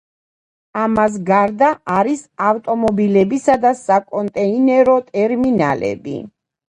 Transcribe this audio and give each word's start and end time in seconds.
ამას 0.83 1.17
გარდა, 1.27 1.67
არის 1.97 2.23
ავტომობილებისა 2.47 3.59
და 3.67 3.75
საკონტეინერო 3.83 4.97
ტერმინალები. 5.13 6.17